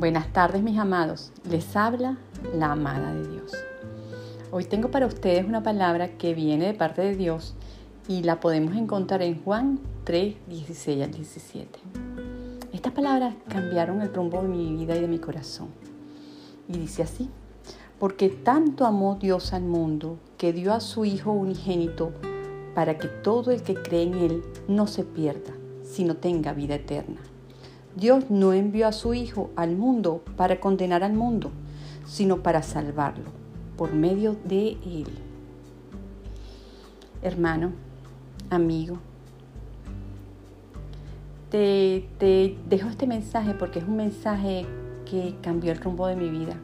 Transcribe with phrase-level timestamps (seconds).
[0.00, 2.16] Buenas tardes mis amados, les habla
[2.54, 3.52] la amada de Dios.
[4.50, 7.54] Hoy tengo para ustedes una palabra que viene de parte de Dios
[8.08, 11.80] y la podemos encontrar en Juan 3, 16 al 17.
[12.72, 15.68] Estas palabras cambiaron el rumbo de mi vida y de mi corazón.
[16.66, 17.28] Y dice así,
[17.98, 22.12] porque tanto amó Dios al mundo que dio a su Hijo unigénito
[22.74, 27.20] para que todo el que cree en Él no se pierda, sino tenga vida eterna.
[27.96, 31.50] Dios no envió a su Hijo al mundo para condenar al mundo,
[32.06, 33.40] sino para salvarlo
[33.76, 35.08] por medio de Él.
[37.22, 37.72] Hermano,
[38.48, 38.98] amigo,
[41.50, 44.66] te, te, dejo este mensaje porque es un mensaje
[45.10, 46.56] que cambió el rumbo de mi vida.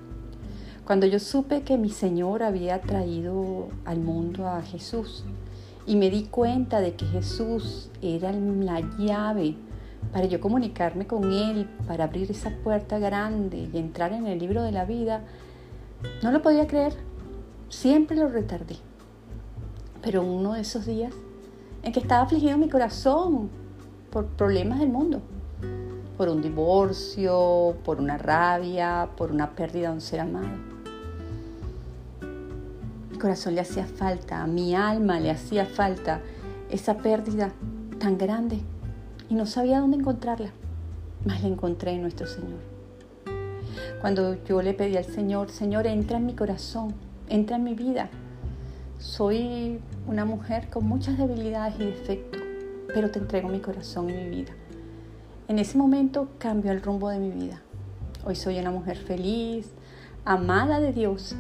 [0.84, 5.24] Cuando yo supe que mi Señor había traído al mundo a Jesús
[5.86, 9.56] y me di cuenta de que Jesús era la llave
[10.16, 14.62] para yo comunicarme con Él, para abrir esa puerta grande y entrar en el libro
[14.62, 15.20] de la vida,
[16.22, 16.94] no lo podía creer.
[17.68, 18.76] Siempre lo retardé.
[20.00, 21.12] Pero uno de esos días
[21.82, 23.50] en que estaba afligido mi corazón
[24.10, 25.20] por problemas del mundo,
[26.16, 30.48] por un divorcio, por una rabia, por una pérdida de un ser amado.
[33.10, 36.22] Mi corazón le hacía falta, a mi alma le hacía falta
[36.70, 37.52] esa pérdida
[37.98, 38.62] tan grande
[39.28, 40.50] y no sabía dónde encontrarla,
[41.24, 42.60] mas la encontré en nuestro Señor.
[44.00, 46.94] Cuando yo le pedí al Señor, Señor, entra en mi corazón,
[47.28, 48.08] entra en mi vida.
[48.98, 52.42] Soy una mujer con muchas debilidades y defectos,
[52.88, 54.52] pero te entrego mi corazón y mi vida.
[55.48, 57.62] En ese momento cambió el rumbo de mi vida.
[58.24, 59.70] Hoy soy una mujer feliz,
[60.24, 61.36] amada de Dios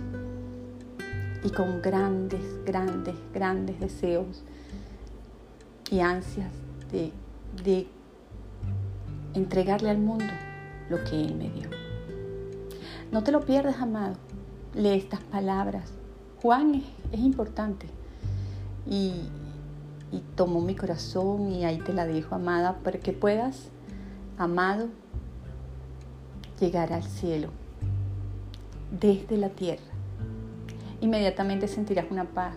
[1.44, 4.44] y con grandes, grandes, grandes deseos
[5.90, 6.50] y ansias
[6.92, 7.12] de
[7.64, 7.86] de
[9.34, 10.24] entregarle al mundo
[10.88, 11.68] lo que Él me dio.
[13.12, 14.14] No te lo pierdas, amado.
[14.74, 15.92] Lee estas palabras.
[16.42, 16.82] Juan
[17.12, 17.86] es, importante.
[18.86, 19.12] Y,
[20.12, 23.68] y tomó mi corazón y ahí te la dejo, amada, para que puedas,
[24.38, 24.88] amado,
[26.60, 27.50] llegar al cielo
[28.90, 29.82] desde la tierra.
[31.00, 32.56] Inmediatamente sentirás una paz,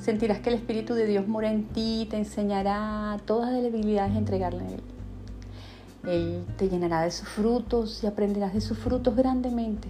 [0.00, 4.18] Sentirás que el Espíritu de Dios mora en ti, te enseñará todas las debilidades a
[4.18, 4.82] entregarle a Él.
[6.04, 9.88] Él te llenará de sus frutos y aprenderás de sus frutos grandemente.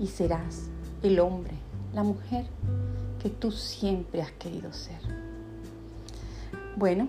[0.00, 0.68] Y serás
[1.02, 1.54] el hombre,
[1.94, 2.46] la mujer
[3.22, 5.00] que tú siempre has querido ser.
[6.76, 7.08] Bueno,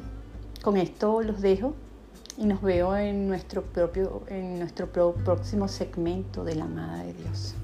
[0.63, 1.73] con esto los dejo
[2.37, 7.55] y nos veo en nuestro propio en nuestro próximo segmento de la amada de Dios.